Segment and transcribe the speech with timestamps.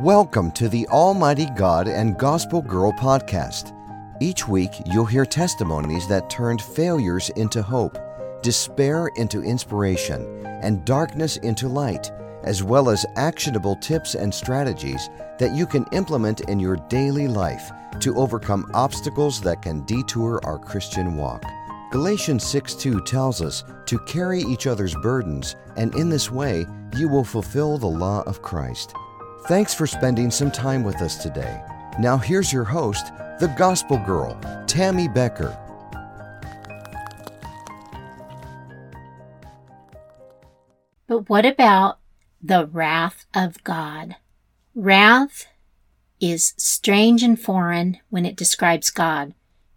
[0.00, 3.72] Welcome to the Almighty God and Gospel Girl podcast.
[4.20, 7.96] Each week, you'll hear testimonies that turned failures into hope,
[8.42, 12.12] despair into inspiration, and darkness into light,
[12.44, 15.08] as well as actionable tips and strategies
[15.38, 20.58] that you can implement in your daily life to overcome obstacles that can detour our
[20.58, 21.42] Christian walk.
[21.90, 26.66] Galatians 6 2 tells us to carry each other's burdens, and in this way,
[26.98, 28.94] you will fulfill the law of Christ.
[29.44, 31.62] Thanks for spending some time with us today.
[32.00, 35.56] Now, here's your host, the Gospel Girl, Tammy Becker.
[41.06, 41.98] But what about
[42.42, 44.16] the wrath of God?
[44.74, 45.46] Wrath
[46.20, 49.34] is strange and foreign when it describes God.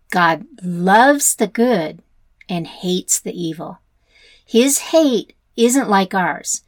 [0.10, 2.02] God loves the good
[2.50, 3.80] and hates the evil.
[4.44, 6.64] His hate isn't like ours.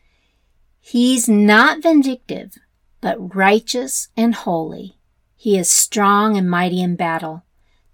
[0.80, 2.58] He's not vindictive,
[3.02, 4.96] but righteous and holy.
[5.36, 7.44] He is strong and mighty in battle.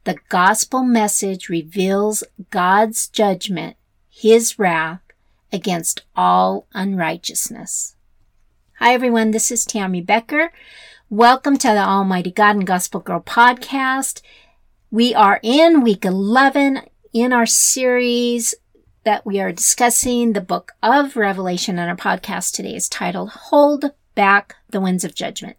[0.04, 3.78] The gospel message reveals God's judgment,
[4.10, 5.00] His wrath
[5.52, 7.96] against all unrighteousness.
[8.80, 10.52] Hi everyone, this is Tammy Becker.
[11.10, 14.22] Welcome to the Almighty God and Gospel Girl podcast.
[14.92, 16.82] We are in week 11
[17.14, 18.56] in our series
[19.06, 23.92] that we are discussing the book of Revelation and our podcast today is titled Hold
[24.18, 25.58] back the winds of judgment.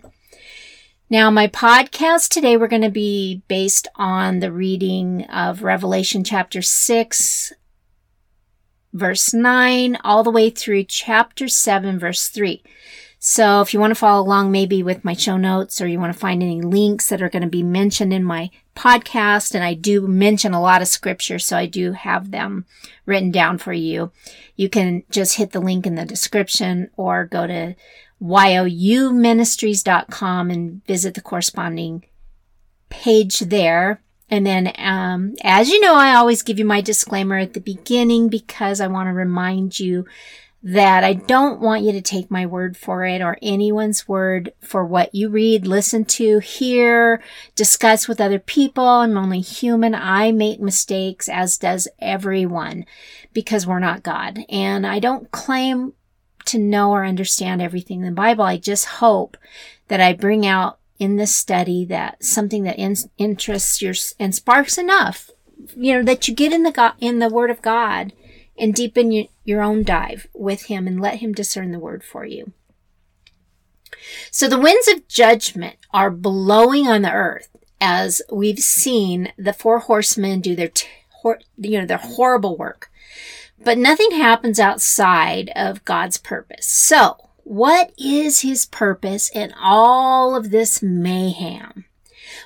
[1.09, 6.61] Now, my podcast today, we're going to be based on the reading of Revelation chapter
[6.61, 7.53] 6,
[8.92, 12.62] verse 9, all the way through chapter 7, verse 3.
[13.20, 16.12] So if you want to follow along maybe with my show notes or you want
[16.12, 19.75] to find any links that are going to be mentioned in my podcast, and I
[19.75, 22.67] do mention a lot of scripture, so I do have them
[23.06, 24.11] written down for you.
[24.56, 27.77] You can just hit the link in the description or go to
[28.20, 32.05] youministries.com and visit the corresponding
[32.88, 34.00] page there.
[34.30, 38.29] And then, um, as you know, I always give you my disclaimer at the beginning
[38.29, 40.06] because I want to remind you
[40.62, 44.85] that I don't want you to take my word for it or anyone's word for
[44.85, 47.23] what you read, listen to, hear,
[47.55, 48.85] discuss with other people.
[48.85, 49.95] I'm only human.
[49.95, 52.86] I make mistakes, as does everyone,
[53.33, 54.40] because we're not God.
[54.48, 55.92] And I don't claim
[56.48, 58.45] to know or understand everything in the Bible.
[58.45, 59.36] I just hope
[59.89, 64.79] that I bring out in this study that something that in, interests your and sparks
[64.79, 65.31] enough,
[65.77, 68.13] you know, that you get in the God, in the Word of God
[68.57, 72.25] and deepen your, your own dive with Him and let Him discern the Word for
[72.25, 72.53] you.
[74.30, 77.48] So the winds of judgment are blowing on the earth
[77.80, 80.70] as we've seen the four horsemen do their,
[81.57, 82.91] you know, their horrible work.
[83.63, 86.67] But nothing happens outside of God's purpose.
[86.67, 91.86] So, what is his purpose in all of this mayhem?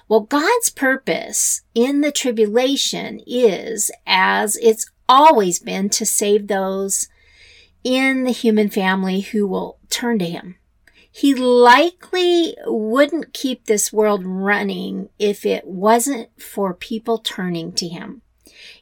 [0.09, 7.09] Well, God's purpose in the tribulation is, as it's always been, to save those
[7.85, 10.57] in the human family who will turn to him.
[11.11, 18.22] He likely wouldn't keep this world running if it wasn't for people turning to him.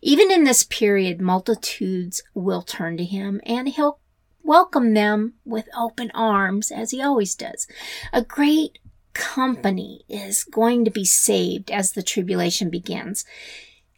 [0.03, 3.99] Even in this period, multitudes will turn to him and he'll
[4.43, 7.67] welcome them with open arms as he always does.
[8.13, 8.79] A great
[9.13, 13.25] company is going to be saved as the tribulation begins.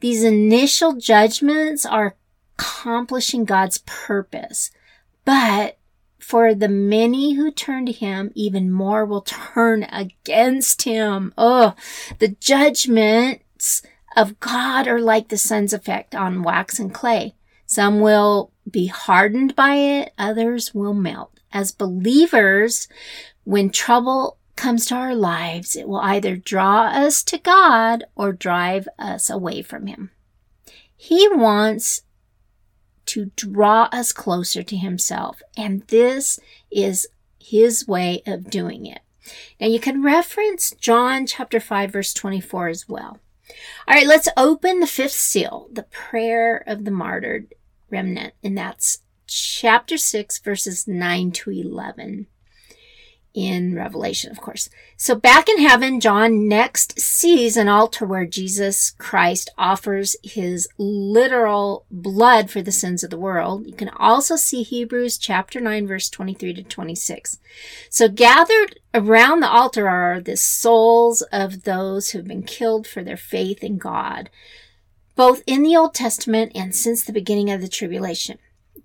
[0.01, 2.17] These initial judgments are
[2.59, 4.71] accomplishing God's purpose,
[5.25, 5.79] but
[6.19, 11.33] for the many who turn to him, even more will turn against him.
[11.37, 11.75] Oh,
[12.19, 13.83] the judgments
[14.17, 17.35] of God are like the sun's effect on wax and clay.
[17.67, 21.41] Some will be hardened by it, others will melt.
[21.53, 22.89] As believers,
[23.45, 28.89] when trouble comes to our lives, it will either draw us to God or drive
[28.99, 30.11] us away from Him.
[30.95, 32.03] He wants
[33.07, 36.39] to draw us closer to Himself, and this
[36.71, 37.09] is
[37.41, 39.01] His way of doing it.
[39.61, 43.19] Now you can reference John chapter 5 verse 24 as well.
[43.87, 47.55] All right, let's open the fifth seal, the prayer of the martyred
[47.91, 52.27] remnant, and that's chapter 6, verses 9 to 11
[53.35, 54.69] in Revelation, of course.
[54.97, 61.87] So back in heaven, John next sees an altar where Jesus Christ offers his literal
[61.91, 63.67] blood for the sins of the world.
[63.67, 67.39] You can also see Hebrews chapter 9, verse 23 to 26.
[67.89, 73.03] So gathered around the altar are the souls of those who have been killed for
[73.03, 74.29] their faith in God,
[75.17, 78.39] both in the Old Testament and since the beginning of the tribulation.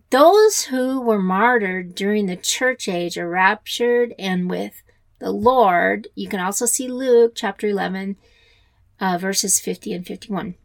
[0.09, 4.81] Those who were martyred during the church age are raptured and with
[5.19, 6.07] the Lord.
[6.15, 8.15] You can also see Luke chapter 11,
[9.01, 10.56] uh, verses 50 and 51.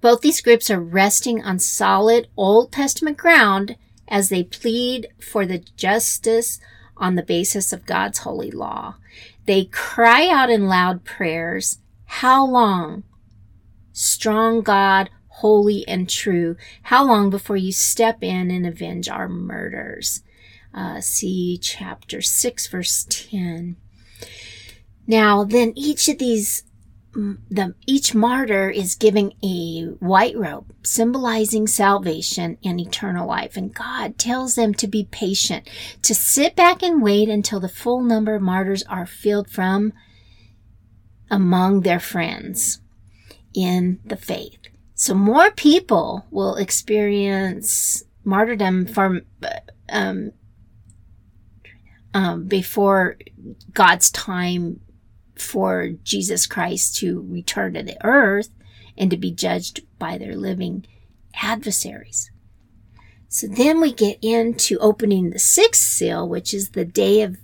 [0.00, 3.76] Both these groups are resting on solid Old Testament ground
[4.08, 6.58] as they plead for the justice
[6.96, 8.96] on the basis of God's holy law.
[9.46, 13.04] They cry out in loud prayers, How long?
[13.92, 20.22] Strong God, holy and true, how long before you step in and avenge our murders?
[20.72, 23.76] Uh, see chapter 6, verse 10.
[25.06, 26.64] Now, then each of these
[27.14, 34.18] the each martyr is giving a white robe symbolizing salvation and eternal life and god
[34.18, 35.68] tells them to be patient
[36.02, 39.92] to sit back and wait until the full number of martyrs are filled from
[41.30, 42.80] among their friends
[43.54, 44.58] in the faith
[45.04, 49.20] so more people will experience martyrdom from
[49.90, 50.32] um,
[52.14, 53.18] um, before
[53.74, 54.80] God's time
[55.36, 58.48] for Jesus Christ to return to the earth
[58.96, 60.86] and to be judged by their living
[61.42, 62.30] adversaries.
[63.28, 67.36] So then we get into opening the sixth seal, which is the day of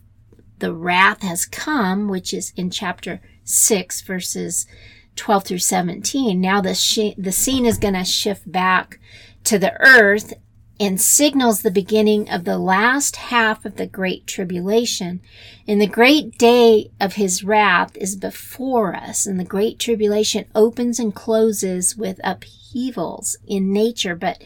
[0.61, 4.67] the wrath has come, which is in chapter 6, verses
[5.17, 6.41] 12 through 17.
[6.41, 8.99] Now the, sh- the scene is going to shift back
[9.45, 10.35] to the earth
[10.81, 15.21] and signals the beginning of the last half of the great tribulation.
[15.69, 20.99] And the great day of his wrath is before us, and the great tribulation opens
[20.99, 24.17] and closes with upheavals in nature.
[24.17, 24.43] But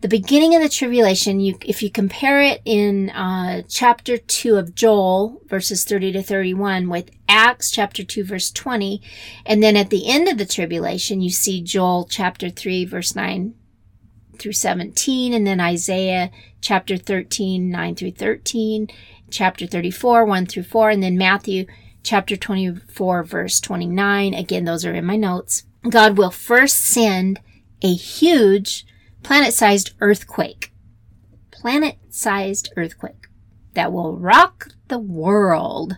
[0.00, 4.74] the beginning of the tribulation, you, if you compare it in uh, chapter 2 of
[4.74, 9.02] Joel, verses 30 to 31, with Acts chapter 2, verse 20,
[9.44, 13.54] and then at the end of the tribulation, you see Joel chapter 3, verse 9
[14.38, 16.30] through 17, and then Isaiah
[16.62, 18.88] chapter 13, 9 through 13,
[19.30, 21.66] chapter 34, 1 through 4, and then Matthew
[22.02, 24.32] chapter 24, verse 29.
[24.32, 25.64] Again, those are in my notes.
[25.86, 27.38] God will first send
[27.82, 28.86] a huge
[29.22, 30.72] planet sized earthquake.
[31.50, 33.26] Planet sized earthquake
[33.74, 35.96] that will rock the world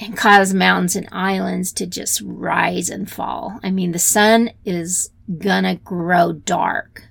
[0.00, 3.60] and cause mountains and islands to just rise and fall.
[3.62, 7.08] I mean, the sun is gonna grow dark.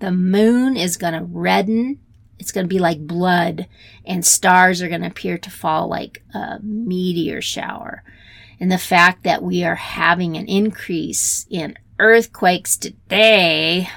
[0.00, 2.00] The moon is to redden.
[2.38, 3.66] It's to be like blood,
[4.04, 8.02] and stars are to appear to fall like a meteor shower.
[8.60, 13.88] And the fact that we are having an increase in earthquakes today,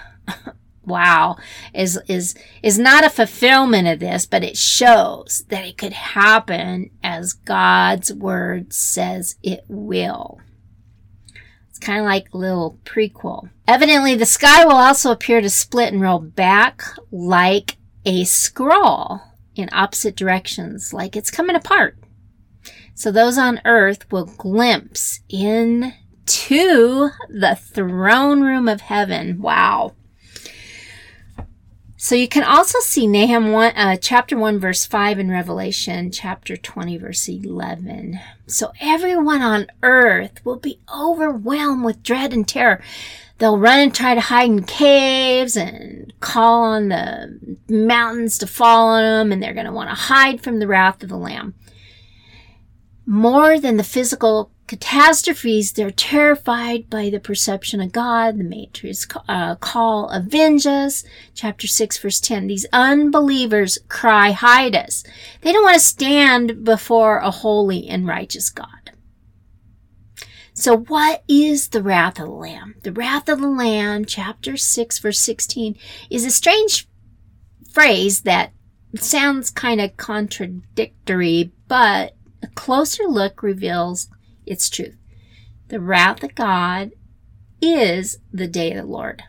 [0.85, 1.37] wow,
[1.73, 6.89] is, is, is not a fulfillment of this, but it shows that it could happen
[7.03, 10.39] as God's word says it will
[11.69, 13.49] It's kind of like a little prequel.
[13.67, 19.21] Evidently, the sky will also appear to split and roll back like a scroll
[19.55, 21.97] in opposite directions, like it's coming apart.
[22.95, 25.91] So those on earth will glimpse into
[26.25, 29.41] the throne room of heaven.
[29.41, 29.95] Wow.
[32.01, 36.55] So you can also see Nahum 1, uh, chapter 1, verse 5 in Revelation, chapter
[36.55, 38.17] 20, verse 11.
[38.47, 42.81] So everyone on earth will be overwhelmed with dread and terror.
[43.37, 48.91] They'll run and try to hide in caves and call on the mountains to fall
[48.91, 51.53] on them, and they're going to want to hide from the wrath of the Lamb.
[53.06, 58.38] More than the physical catastrophes, they're terrified by the perception of God.
[58.38, 61.04] The martyrs uh, call, avenge us.
[61.33, 62.45] Chapter 6, verse 10.
[62.45, 65.04] These unbelievers cry, hide us.
[65.42, 68.92] They don't want to stand before a holy and righteous God.
[70.54, 72.76] So what is the wrath of the Lamb?
[72.83, 75.80] The wrath of the Lamb, chapter 6, verse 16,
[76.11, 76.88] is a strange
[77.71, 78.54] phrase that
[78.97, 84.09] sounds kind of contradictory, but a closer look reveals
[84.49, 84.97] its truth.
[85.69, 86.91] The wrath of God
[87.61, 89.23] is the day of the Lord.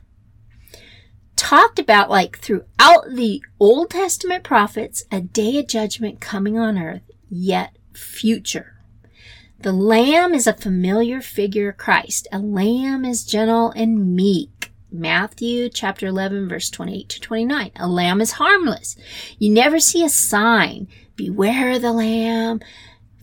[1.36, 7.02] Talked about like throughout the Old Testament prophets, a day of judgment coming on earth,
[7.28, 8.76] yet future.
[9.58, 12.26] The lamb is a familiar figure Christ.
[12.32, 14.72] A lamb is gentle and meek.
[14.90, 17.70] Matthew chapter 11 verse 28 to 29.
[17.76, 18.96] A lamb is harmless.
[19.38, 20.88] You never see a sign.
[21.14, 22.60] Beware of the lamb.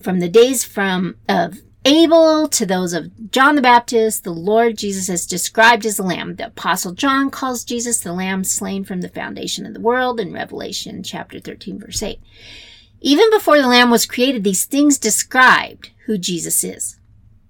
[0.01, 5.07] From the days from of Abel to those of John the Baptist, the Lord Jesus
[5.07, 6.35] is described as a lamb.
[6.35, 10.33] The apostle John calls Jesus the lamb slain from the foundation of the world in
[10.33, 12.19] Revelation chapter 13 verse 8.
[12.99, 16.99] Even before the lamb was created, these things described who Jesus is.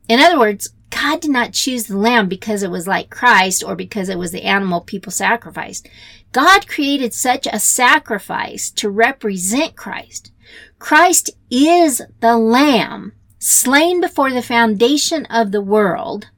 [0.08, 3.75] In other words, God did not choose the lamb because it was like Christ or
[3.75, 5.89] because it was the animal people sacrificed.
[6.32, 10.32] God created such a sacrifice to represent Christ.
[10.77, 13.13] Christ is the Lamb
[13.48, 16.30] slain before the foundation of the world,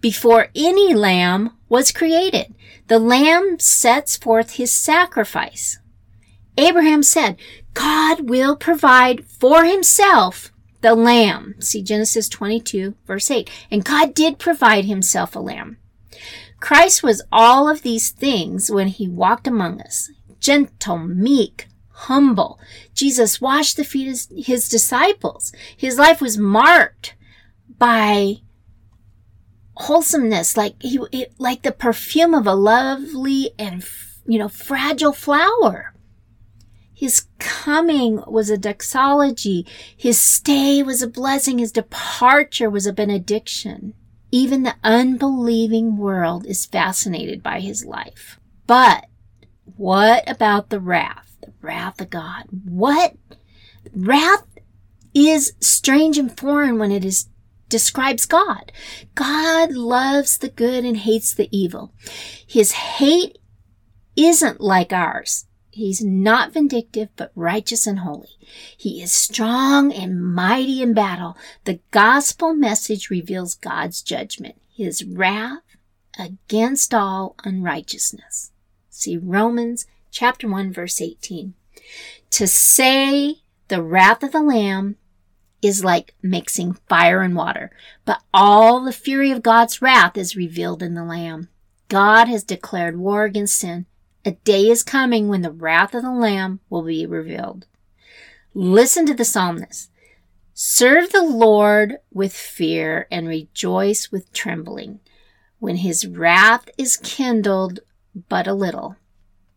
[0.00, 2.54] before any lamb was created.
[2.88, 5.78] The lamb sets forth his sacrifice.
[6.58, 7.38] Abraham said,
[7.72, 10.52] God will provide for himself
[10.82, 11.54] the lamb.
[11.60, 13.48] See Genesis 22 verse 8.
[13.70, 15.78] And God did provide himself a lamb.
[16.58, 20.10] Christ was all of these things when he walked among us.
[20.40, 21.68] Gentle, meek,
[22.00, 22.58] humble.
[22.94, 25.52] Jesus washed the feet of his disciples.
[25.76, 27.14] His life was marked
[27.78, 28.36] by
[29.74, 33.84] wholesomeness, like he, like the perfume of a lovely and,
[34.26, 35.94] you know, fragile flower.
[36.94, 39.66] His coming was a doxology.
[39.96, 41.58] His stay was a blessing.
[41.58, 43.94] His departure was a benediction.
[44.30, 48.38] Even the unbelieving world is fascinated by his life.
[48.66, 49.06] But
[49.76, 51.29] what about the wrath?
[51.60, 52.44] Wrath of God.
[52.64, 53.14] What?
[53.94, 54.44] Wrath
[55.14, 57.28] is strange and foreign when it is
[57.68, 58.72] describes God.
[59.14, 61.94] God loves the good and hates the evil.
[62.46, 63.38] His hate
[64.16, 65.46] isn't like ours.
[65.70, 68.36] He's not vindictive, but righteous and holy.
[68.76, 71.38] He is strong and mighty in battle.
[71.64, 75.62] The gospel message reveals God's judgment, his wrath
[76.18, 78.50] against all unrighteousness.
[78.90, 81.54] See Romans chapter 1 verse 18.
[82.30, 83.36] To say
[83.68, 84.96] the wrath of the lamb
[85.62, 87.70] is like mixing fire and water,
[88.04, 91.48] but all the fury of God's wrath is revealed in the lamb.
[91.88, 93.86] God has declared war against sin
[94.24, 97.66] a day is coming when the wrath of the Lamb will be revealed.
[98.52, 99.90] Listen to the psalmist.
[100.52, 105.00] Serve the Lord with fear and rejoice with trembling
[105.58, 107.80] when his wrath is kindled
[108.28, 108.96] but a little.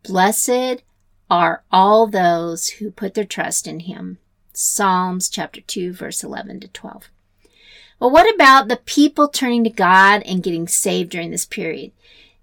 [0.04, 0.84] Blessed
[1.30, 4.20] are all those who put their trust in him.
[4.54, 7.10] Psalms chapter 2 verse 11 to 12.
[8.00, 11.94] Well, what about the people turning to God and getting saved during this period?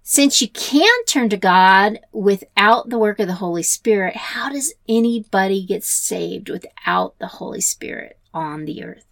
[0.01, 4.73] Since you can turn to God without the work of the Holy Spirit, how does
[4.89, 9.05] anybody get saved without the Holy Spirit on the earth?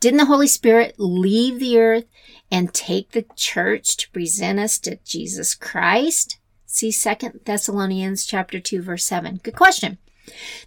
[0.00, 2.06] Didn't the Holy Spirit leave the earth
[2.50, 6.38] and take the church to present us to Jesus Christ?
[6.76, 9.40] See 2 Thessalonians chapter 2 verse 7.
[9.42, 9.96] Good question.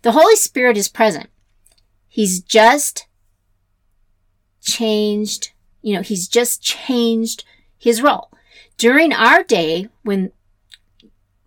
[0.01, 1.29] The Holy Spirit is present.
[2.07, 3.05] He's just
[4.59, 5.51] changed,
[5.83, 7.43] you know, he's just changed
[7.77, 8.31] his role.
[8.75, 10.31] During our day, when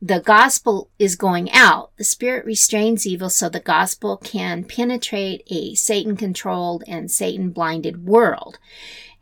[0.01, 5.75] the gospel is going out, the spirit restrains evil so the gospel can penetrate a
[5.75, 8.61] Satan controlled and Satan blinded world.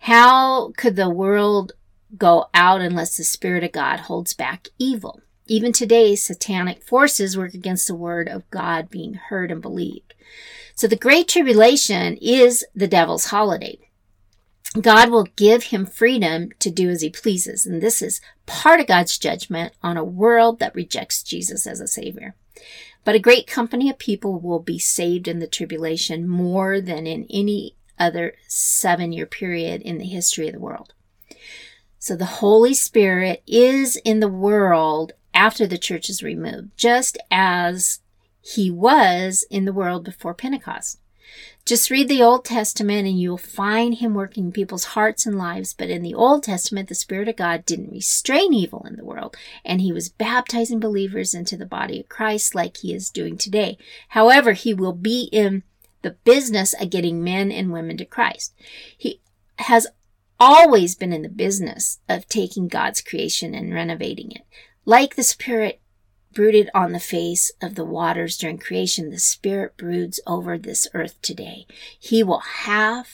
[0.01, 1.73] How could the world
[2.19, 5.23] go out unless the spirit of God holds back evil?
[5.51, 10.15] Even today, satanic forces work against the word of God being heard and believed.
[10.77, 13.81] So the Great Tribulation is the devil's holiday.
[14.81, 17.67] God will give him freedom to do as he pleases.
[17.67, 21.89] And this is part of God's judgment on a world that rejects Jesus as a
[21.89, 22.37] savior.
[23.03, 27.27] But a great company of people will be saved in the tribulation more than in
[27.29, 30.95] any other seven year period in the history of the world.
[31.99, 38.01] So the Holy Spirit is in the world after the church is removed, just as
[38.41, 40.99] he was in the world before Pentecost.
[41.65, 45.73] Just read the Old Testament and you'll find him working in people's hearts and lives.
[45.75, 49.37] But in the Old Testament, the Spirit of God didn't restrain evil in the world,
[49.65, 53.79] and he was baptizing believers into the body of Christ like he is doing today.
[54.09, 55.63] However, he will be in
[56.03, 58.55] the business of getting men and women to Christ.
[58.97, 59.21] He
[59.57, 59.87] has
[60.41, 64.43] always been in the business of taking God's creation and renovating it.
[64.85, 65.81] Like the Spirit
[66.33, 71.21] brooded on the face of the waters during creation, the Spirit broods over this earth
[71.21, 71.67] today.
[71.99, 73.09] He will have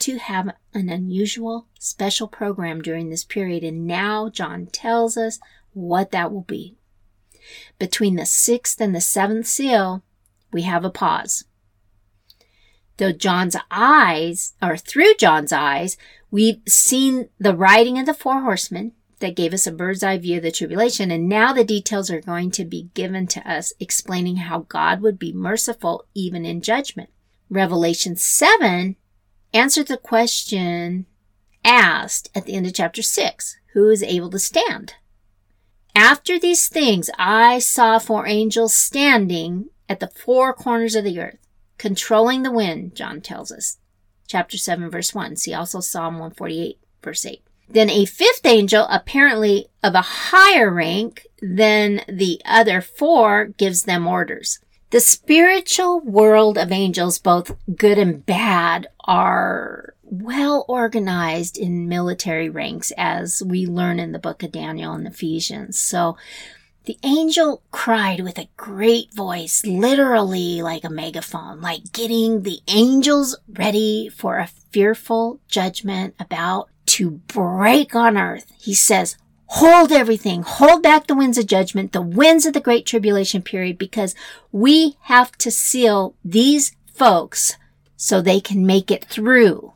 [0.00, 5.38] to have an unusual, special program during this period, and now John tells us
[5.72, 6.76] what that will be.
[7.78, 10.02] Between the sixth and the seventh seal,
[10.52, 11.44] we have a pause.
[12.96, 15.96] Though John's eyes, or through John's eyes,
[16.30, 20.38] we've seen the riding of the four horsemen, that gave us a bird's eye view
[20.38, 21.10] of the tribulation.
[21.10, 25.18] And now the details are going to be given to us explaining how God would
[25.18, 27.10] be merciful even in judgment.
[27.50, 28.96] Revelation 7
[29.52, 31.06] answered the question
[31.64, 34.94] asked at the end of chapter 6 Who is able to stand?
[35.94, 41.38] After these things, I saw four angels standing at the four corners of the earth,
[41.78, 43.78] controlling the wind, John tells us.
[44.26, 45.36] Chapter 7, verse 1.
[45.36, 47.42] See also Psalm 148, verse 8.
[47.68, 54.06] Then a fifth angel, apparently of a higher rank than the other four, gives them
[54.06, 54.60] orders.
[54.90, 62.92] The spiritual world of angels, both good and bad, are well organized in military ranks
[62.96, 65.78] as we learn in the book of Daniel and Ephesians.
[65.80, 66.16] So
[66.84, 73.36] the angel cried with a great voice, literally like a megaphone, like getting the angels
[73.48, 78.52] ready for a fearful judgment about to break on earth.
[78.56, 82.86] He says, hold everything, hold back the winds of judgment, the winds of the great
[82.86, 84.14] tribulation period, because
[84.52, 87.56] we have to seal these folks
[87.96, 89.72] so they can make it through.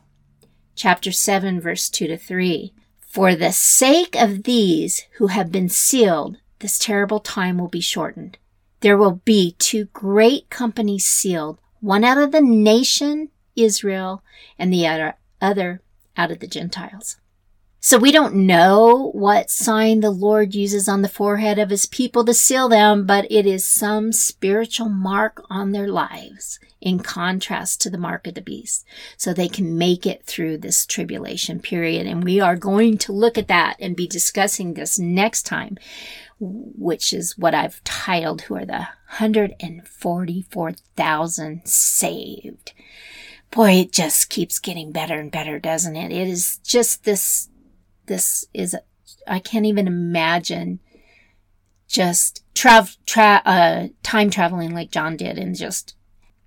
[0.75, 2.73] Chapter 7, verse 2 to 3.
[3.01, 8.37] For the sake of these who have been sealed, this terrible time will be shortened.
[8.79, 14.23] There will be two great companies sealed, one out of the nation Israel
[14.57, 15.81] and the other, other
[16.19, 17.17] out of the Gentiles.
[17.81, 22.25] So we don't know what sign the Lord uses on the forehead of his people
[22.25, 27.89] to seal them, but it is some spiritual mark on their lives in contrast to
[27.89, 28.85] the mark of the beast.
[29.15, 32.05] So they can make it through this tribulation period.
[32.05, 35.77] And we are going to look at that and be discussing this next time,
[36.37, 42.73] which is what I've titled Who are the 144,000 saved?
[43.51, 46.11] Boy, it just keeps getting better and better, doesn't it?
[46.11, 47.49] It is just this
[48.09, 48.75] this is,
[49.27, 50.79] I can't even imagine
[51.87, 55.95] just travel, tra- uh, time traveling like John did and just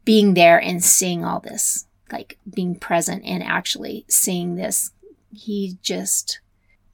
[0.05, 4.91] being there and seeing all this, like being present and actually seeing this.
[5.33, 6.41] He just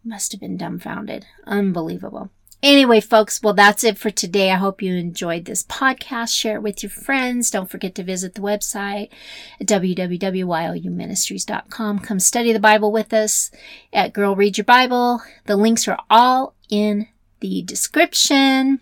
[0.05, 1.27] must have been dumbfounded.
[1.47, 2.31] Unbelievable.
[2.61, 4.51] Anyway, folks, well, that's it for today.
[4.51, 6.37] I hope you enjoyed this podcast.
[6.37, 7.51] Share it with your friends.
[7.51, 9.11] Don't forget to visit the website
[9.61, 11.99] at www.youministries.com.
[12.01, 13.53] Come study the Bible with us
[13.93, 15.23] at Girl Read Your Bible.
[15.47, 17.07] The links are all in
[17.39, 18.81] the description.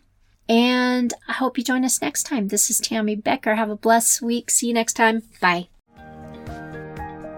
[0.49, 2.49] And I hope you join us next time.
[2.49, 3.57] This is Tammy Becker.
[3.57, 4.51] Have a blessed week.
[4.51, 5.23] See you next time.
[5.41, 5.69] Bye.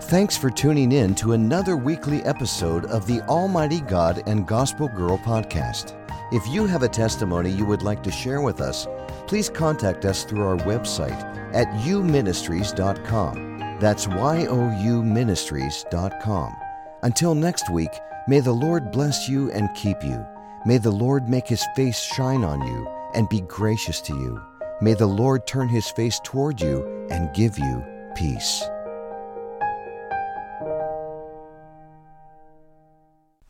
[0.02, 5.18] Thanks for tuning in to another weekly episode of the Almighty God and Gospel Girl
[5.18, 5.97] podcast.
[6.30, 8.86] If you have a testimony you would like to share with us,
[9.26, 11.18] please contact us through our website
[11.54, 13.78] at youministries.com.
[13.80, 16.56] That's Y O U ministries.com.
[17.02, 20.26] Until next week, may the Lord bless you and keep you.
[20.66, 24.38] May the Lord make his face shine on you and be gracious to you.
[24.82, 27.82] May the Lord turn his face toward you and give you
[28.14, 28.62] peace.